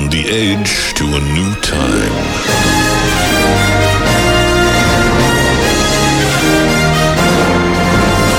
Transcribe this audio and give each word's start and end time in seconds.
on 0.00 0.08
the 0.08 0.24
edge 0.28 0.94
to 0.94 1.04
a 1.04 1.20
new 1.36 1.52
time. 1.60 2.14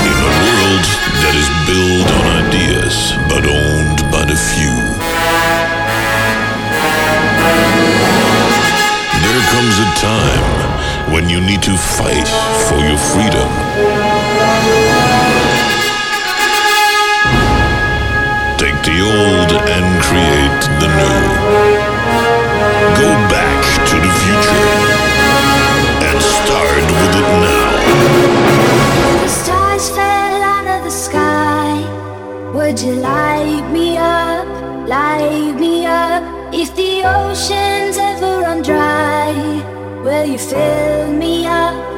In 0.10 0.18
a 0.28 0.32
world 0.42 0.86
that 1.22 1.36
is 1.42 1.50
built 1.70 2.10
on 2.18 2.26
ideas 2.46 2.96
but 3.30 3.44
owned 3.46 4.00
by 4.14 4.24
the 4.26 4.38
few. 4.50 4.78
There 9.26 9.44
comes 9.54 9.76
a 9.86 9.90
time 10.02 11.14
when 11.14 11.30
you 11.30 11.40
need 11.42 11.62
to 11.64 11.78
fight 11.78 12.30
for 12.68 12.80
your 12.88 12.98
freedom. 12.98 14.51
And 19.70 19.86
create 20.02 20.64
the 20.82 20.88
new. 20.98 21.22
Go 23.02 23.10
back 23.30 23.62
to 23.90 23.96
the 24.06 24.12
future 24.22 24.68
and 26.08 26.22
start 26.22 26.84
with 26.98 27.16
it 27.22 27.30
now. 27.46 27.72
The 29.22 29.30
stars 29.30 29.90
fell 29.90 30.42
out 30.54 30.68
of 30.68 30.84
the 30.84 30.92
sky. 30.92 31.74
Would 32.54 32.80
you 32.82 32.96
light 32.96 33.70
me 33.72 33.98
up, 33.98 34.48
light 34.88 35.56
me 35.60 35.86
up? 35.86 36.24
If 36.54 36.76
the 36.76 37.04
oceans 37.06 37.98
ever 37.98 38.42
run 38.42 38.62
dry, 38.62 39.32
will 40.04 40.26
you 40.26 40.38
fill 40.38 41.12
me 41.14 41.46
up? 41.46 41.91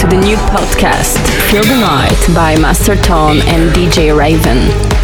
To 0.00 0.06
the 0.06 0.16
new 0.16 0.36
podcast, 0.36 1.18
Feel 1.50 1.62
the 1.62 1.78
Night 1.78 2.34
by 2.34 2.56
Master 2.58 2.96
Tone 2.96 3.42
and 3.42 3.70
DJ 3.74 4.16
Raven. 4.16 4.99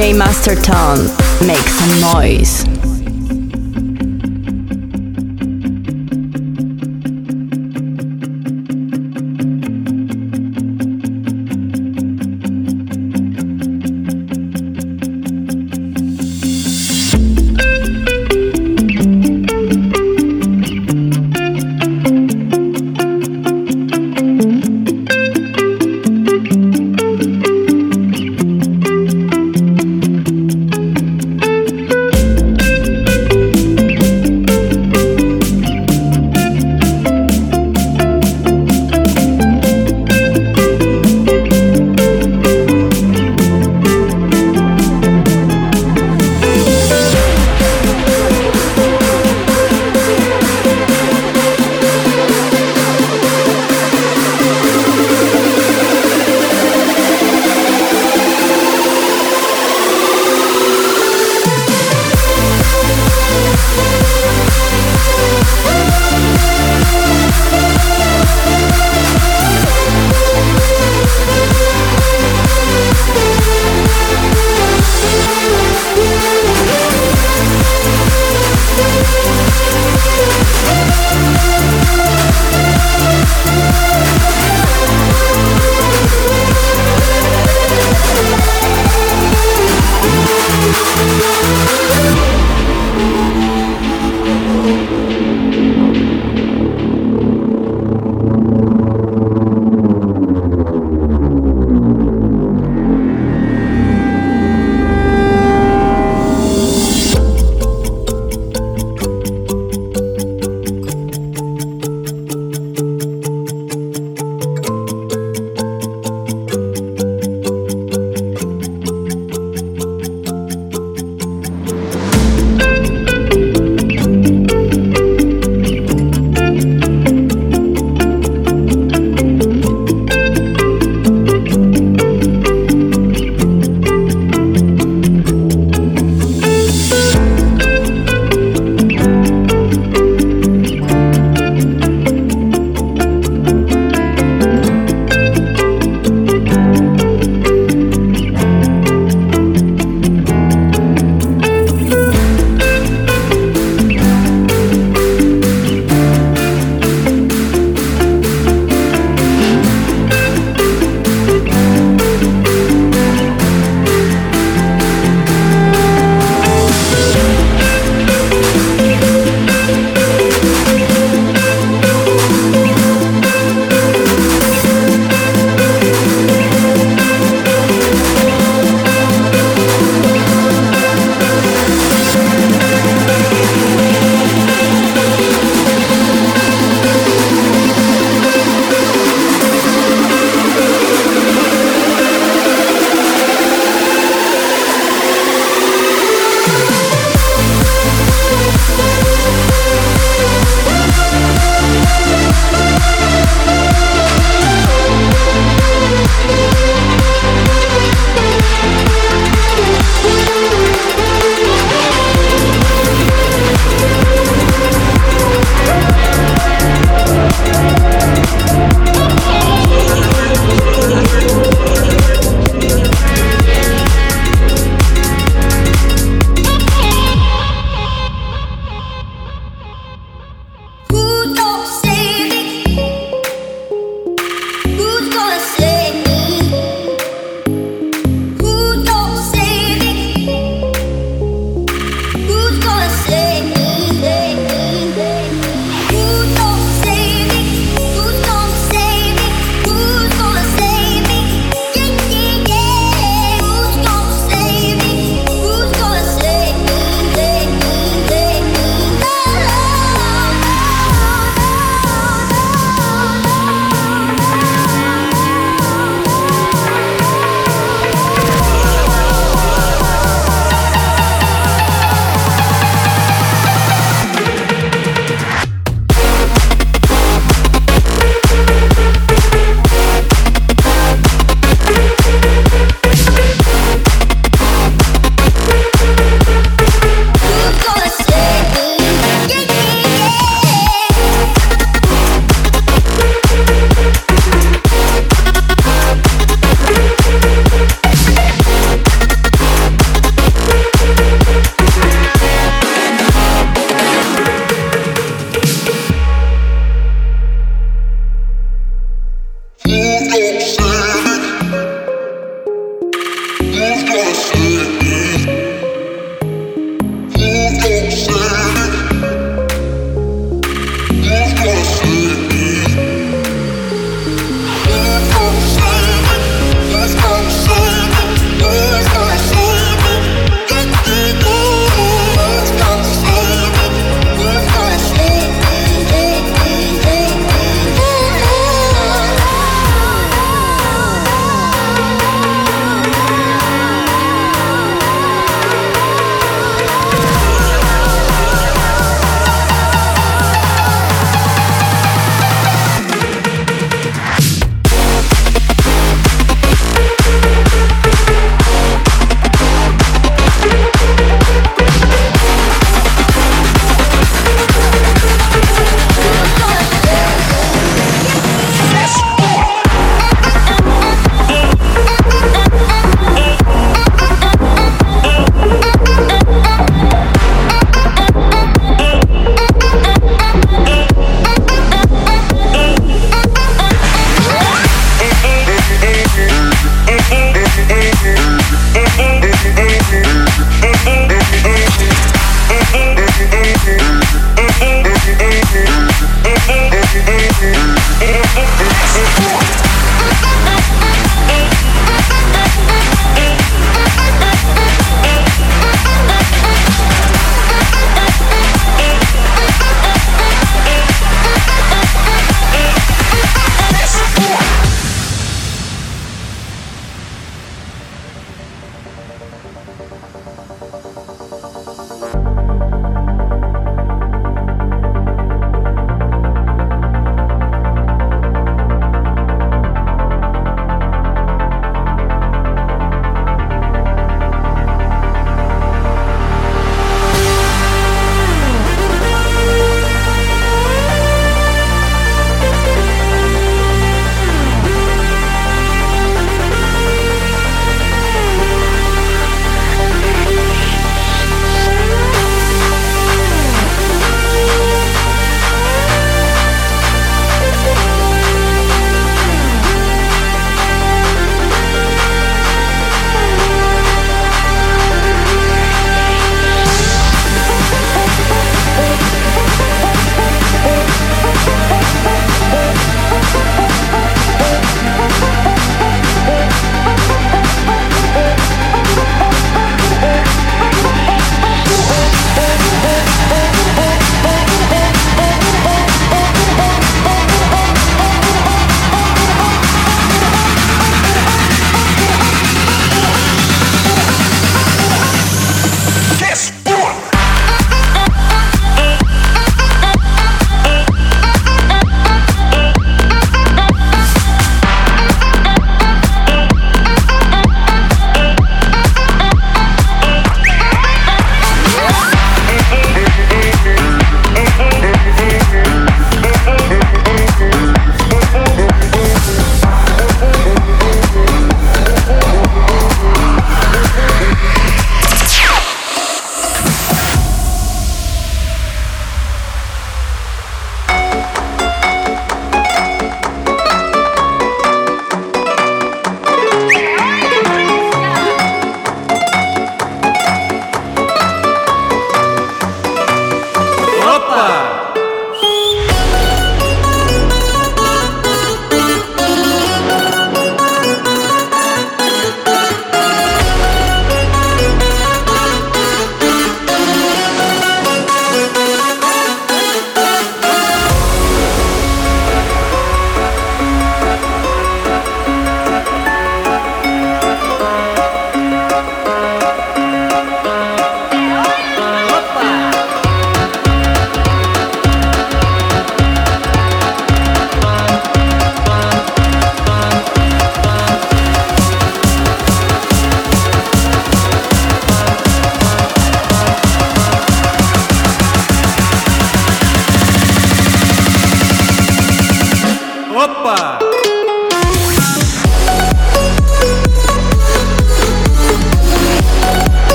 DJ 0.00 0.16
Masterton. 0.16 1.46
Make 1.46 1.58
some 1.58 2.00
noise. 2.00 2.79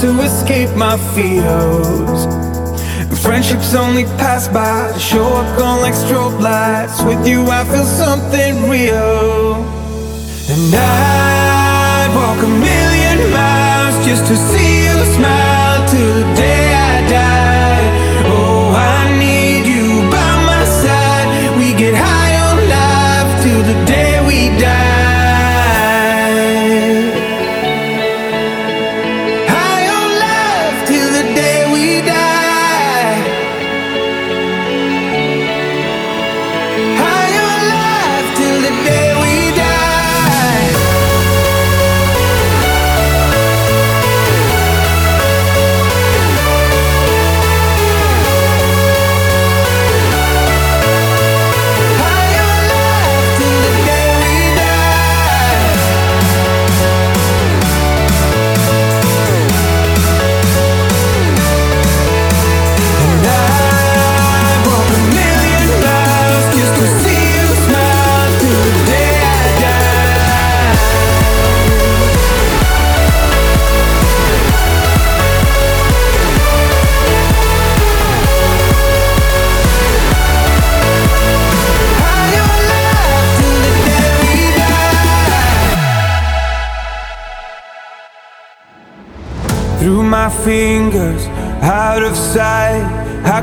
To 0.00 0.20
escape 0.20 0.70
my 0.76 0.96
fears. 1.14 2.26
Friendships 3.20 3.74
only 3.74 4.04
pass 4.16 4.46
by, 4.48 4.96
show 4.96 5.26
up 5.26 5.58
gone 5.58 5.80
like 5.80 5.94
strobe 5.94 6.40
lights. 6.40 7.02
With 7.02 7.26
you, 7.26 7.42
I 7.46 7.64
feel 7.64 7.84
something 7.84 8.70
real. 8.70 9.56
And 10.52 10.74
I'd 10.74 12.10
walk 12.14 12.38
a 12.44 12.48
million 12.48 13.32
miles 13.32 14.06
just 14.06 14.24
to 14.28 14.36
see 14.36 14.84
you 14.86 15.14
smile 15.16 15.88
till 15.88 16.37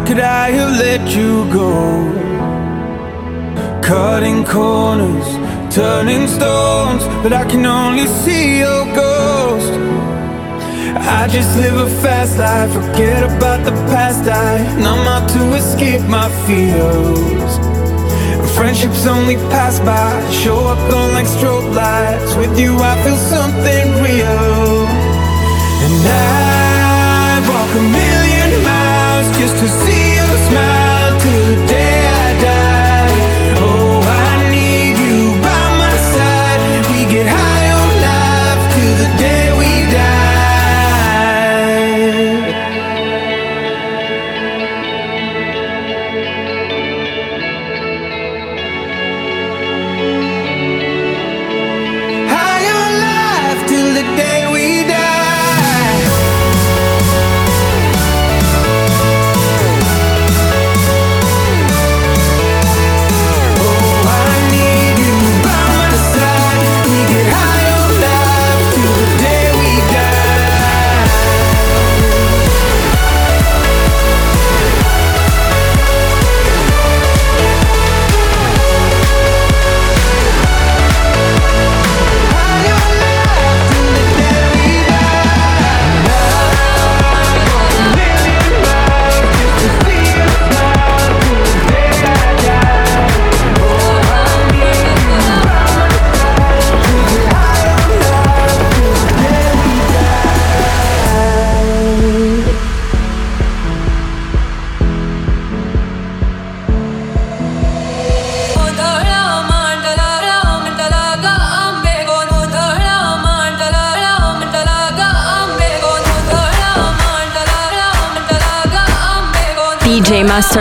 could 0.05 0.19
I 0.19 0.51
have 0.51 0.77
let 0.77 1.15
you 1.15 1.51
go? 1.51 1.73
Cutting 3.81 4.43
corners, 4.45 5.27
turning 5.73 6.27
stones, 6.27 7.03
but 7.23 7.33
I 7.33 7.43
can 7.45 7.65
only 7.65 8.05
see 8.05 8.59
your 8.59 8.85
ghost. 8.93 9.73
I 11.17 11.27
just 11.27 11.57
live 11.57 11.77
a 11.77 11.89
fast 12.01 12.37
life, 12.37 12.71
forget 12.71 13.23
about 13.23 13.65
the 13.65 13.71
past. 13.91 14.27
I 14.29 14.61
numb 14.77 15.07
out 15.07 15.27
to 15.29 15.41
escape 15.55 16.03
my 16.07 16.29
fears. 16.45 17.51
Friendships 18.55 19.05
only 19.07 19.35
pass 19.53 19.79
by, 19.79 20.09
show 20.31 20.59
up 20.73 20.79
on 20.93 21.13
like 21.13 21.25
strobe 21.25 21.73
lights. 21.73 22.35
With 22.35 22.57
you, 22.59 22.77
I 22.77 22.93
feel 23.03 23.17
something 23.17 23.85
real. 24.05 24.85
And 25.85 26.07
I 26.07 26.45
a 27.75 27.81
million 27.81 28.24
to 29.57 29.67
see 29.69 30.04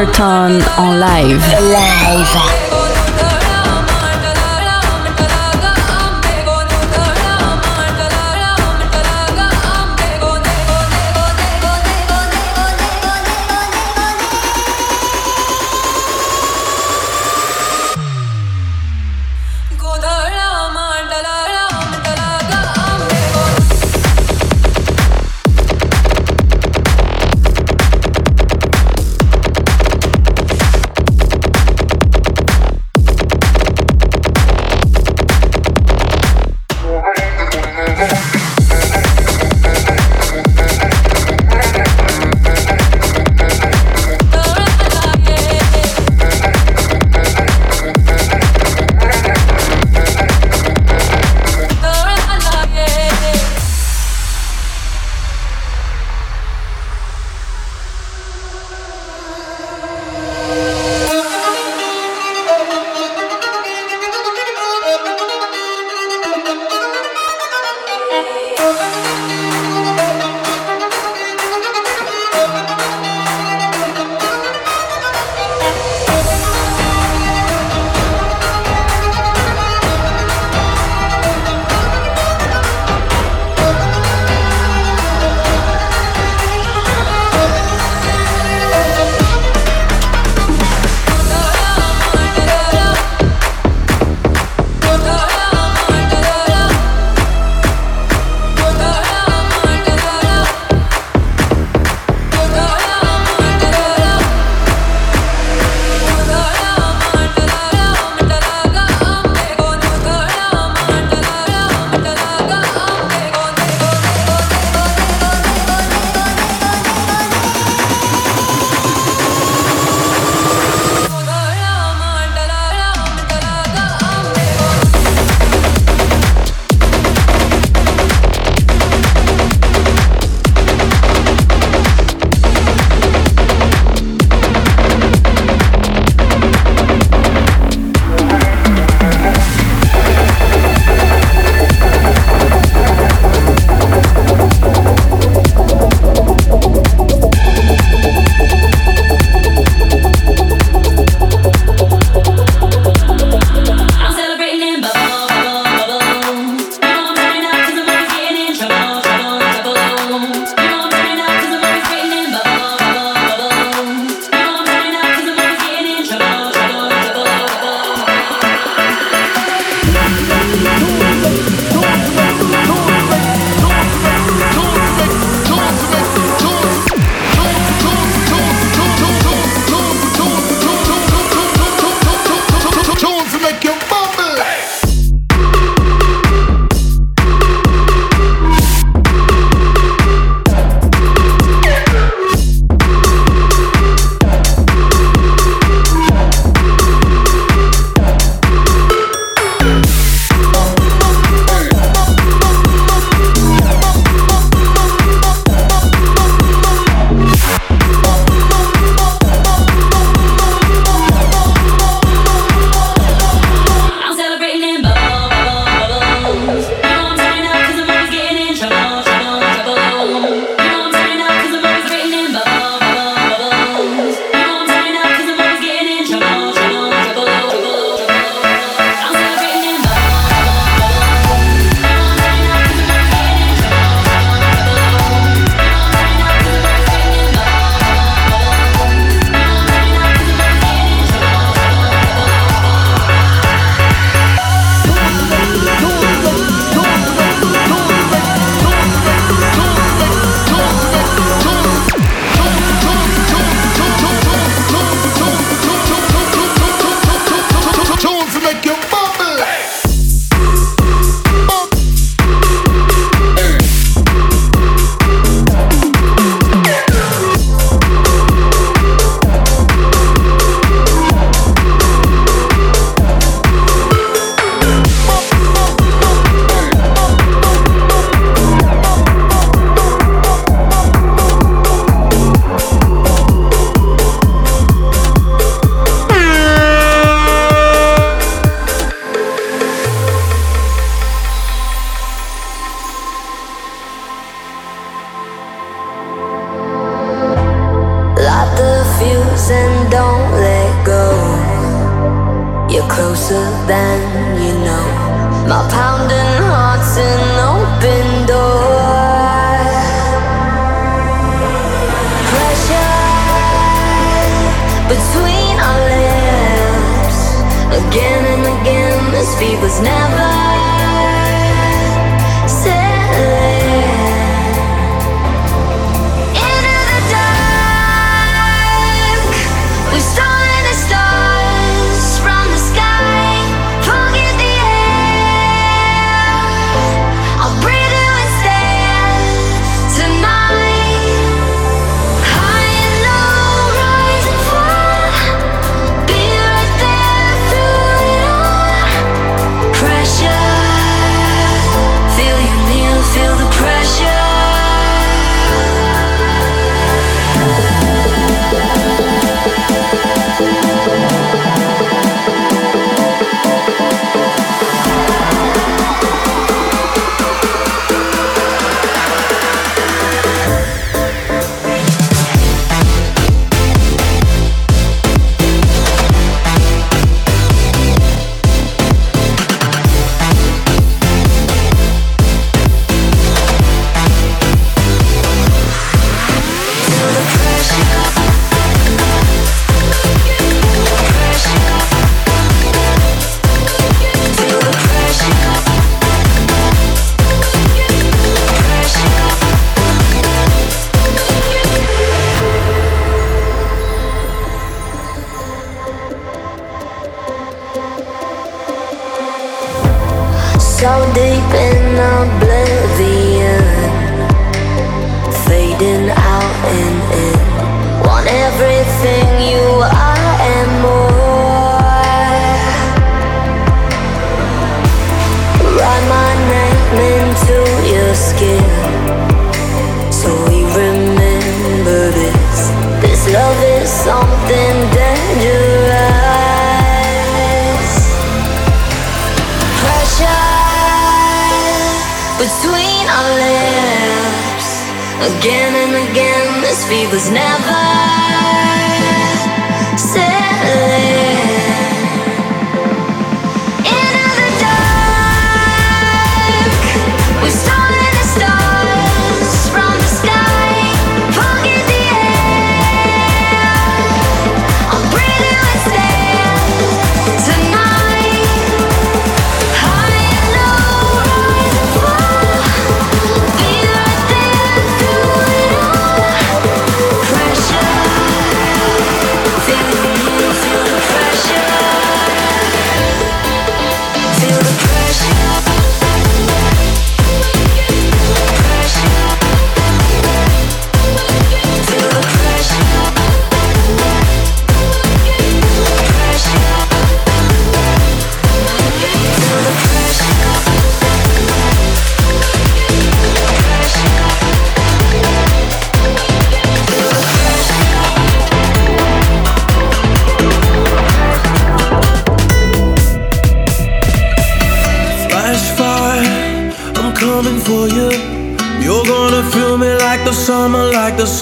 Masterton 0.04 0.62
en 0.76 0.98
live. 0.98 1.56
Live. 1.60 2.63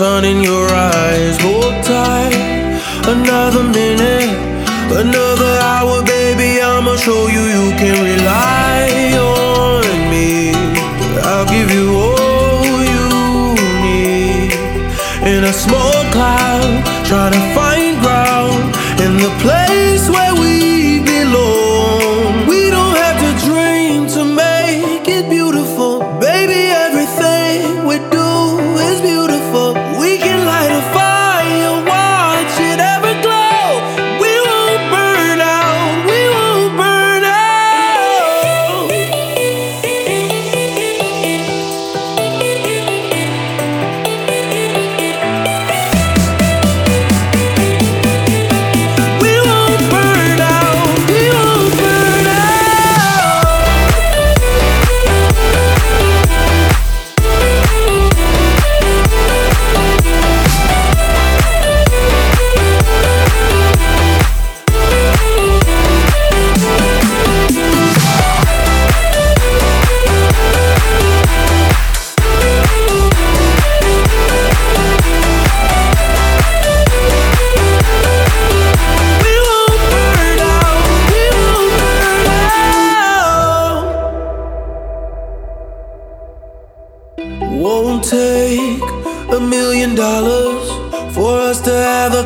Sun 0.03 0.25
in 0.25 0.43
your 0.43 0.52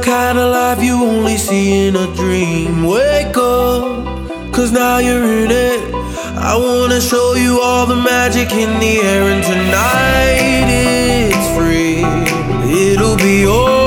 kind 0.07 0.39
of 0.39 0.53
life 0.53 0.81
you 0.81 1.03
only 1.03 1.37
see 1.37 1.89
in 1.89 1.97
a 1.97 2.07
dream. 2.15 2.85
Wake 2.85 3.37
up, 3.37 4.53
cause 4.53 4.71
now 4.71 4.99
you're 4.99 5.25
in 5.25 5.51
it. 5.51 5.81
I 6.53 6.57
wanna 6.57 7.01
show 7.01 7.35
you 7.35 7.61
all 7.61 7.87
the 7.87 7.97
magic 7.97 8.53
in 8.53 8.79
the 8.79 9.01
air, 9.01 9.25
and 9.33 9.43
tonight 9.43 10.67
it's 10.71 11.49
free. 11.57 12.05
It'll 12.73 13.17
be 13.17 13.47
all. 13.47 13.86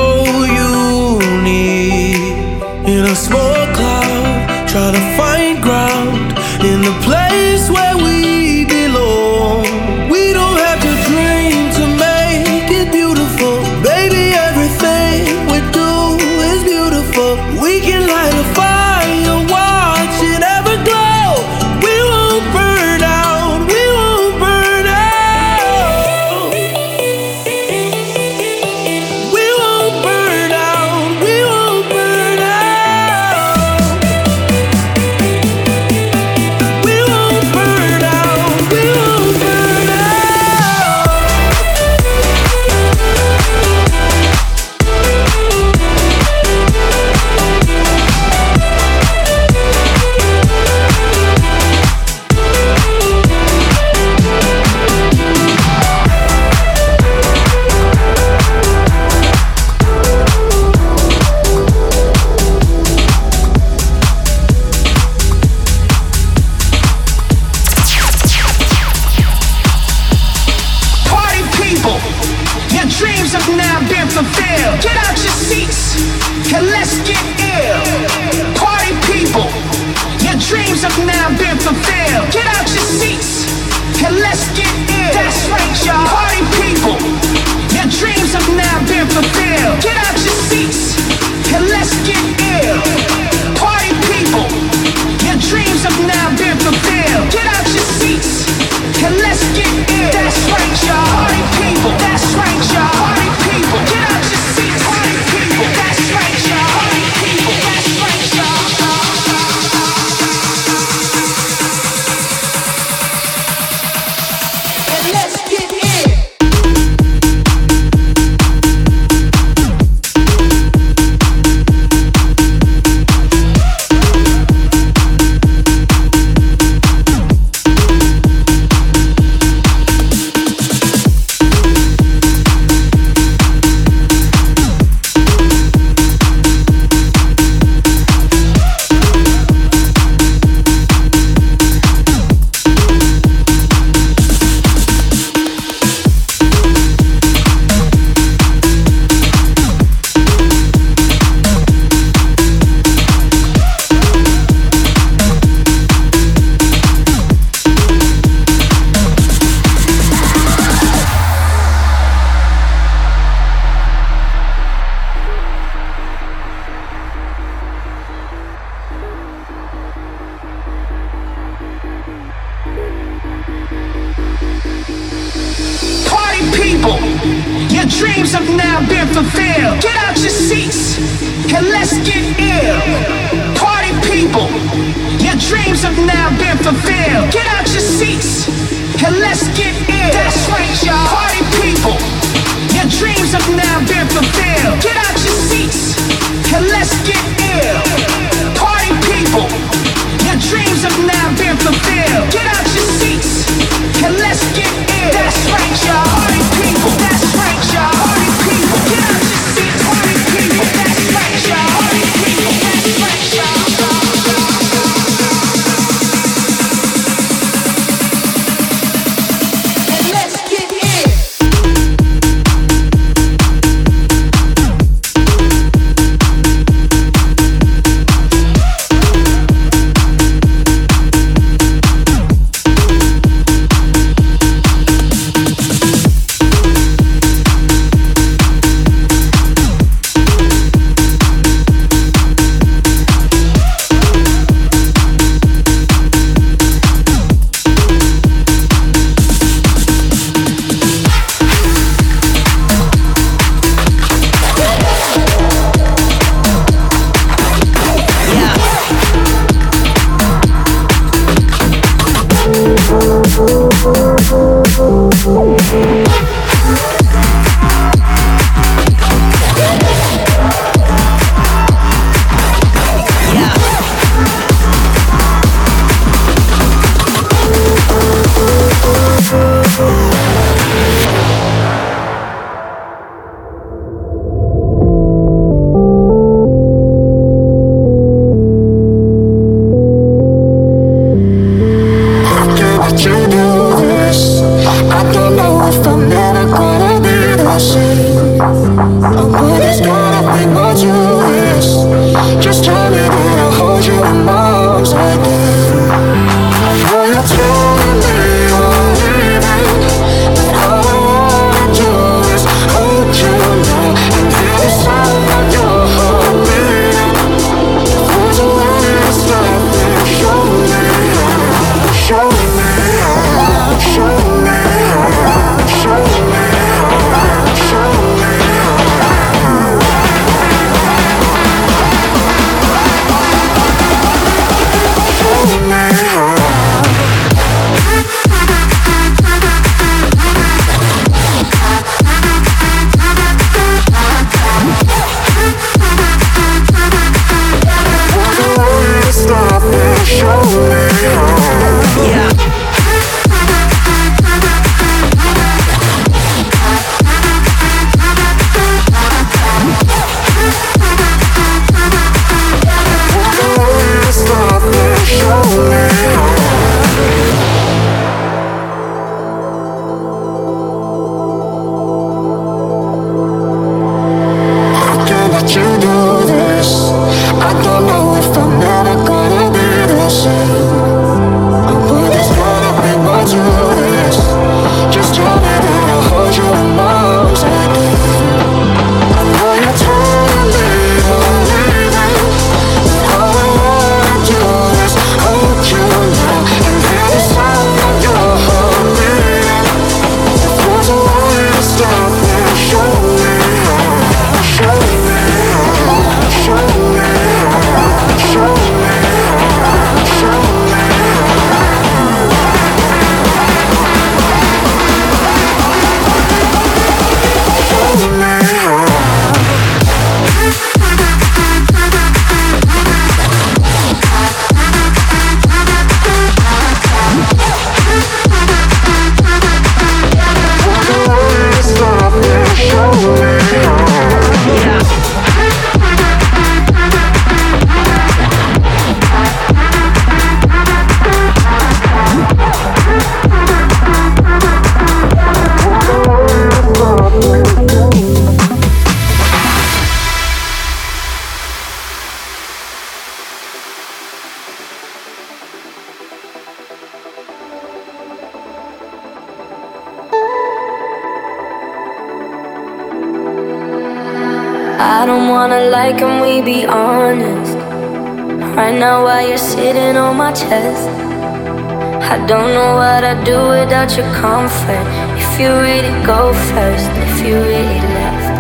Your 474.00 474.14
comfort 474.16 474.86
if 475.20 475.40
you 475.40 475.52
really 475.60 475.92
go 476.06 476.32
first, 476.54 476.92
if 477.04 477.16
you 477.26 477.36
really 477.36 477.82
left. 478.00 478.32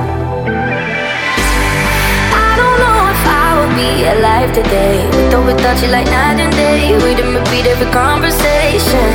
I 2.32 2.52
don't 2.56 2.80
know 2.80 3.00
if 3.12 3.24
I 3.28 3.48
would 3.60 3.74
be 3.76 3.92
alive 4.16 4.52
today 4.56 5.04
with 5.12 5.34
or 5.36 5.44
without 5.44 5.76
you, 5.84 5.90
like 5.92 6.08
night 6.08 6.40
and 6.40 6.54
day. 6.56 6.96
We'd 7.04 7.20
repeat 7.20 7.66
every 7.68 7.92
conversation. 7.92 9.10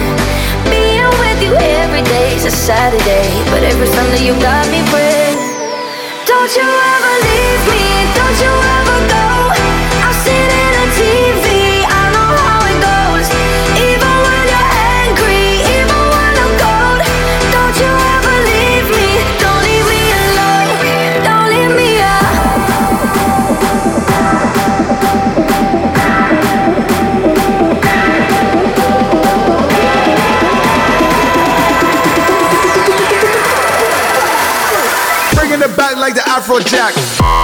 Being 0.69 1.09
with 1.23 1.41
you 1.41 1.57
every 1.57 2.05
day 2.13 2.37
is 2.37 2.45
a 2.45 2.51
Saturday, 2.51 3.29
but 3.49 3.63
every 3.65 3.89
Sunday 3.89 4.21
you 4.29 4.35
got 4.45 4.69
me 4.69 4.85
praying. 4.93 5.39
Don't 6.29 6.53
you 6.59 6.67
ever 6.93 7.15
leave 7.25 7.65
me, 7.73 7.84
Afrojack. 36.45 37.44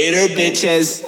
Later, 0.00 0.34
bitches. 0.34 1.04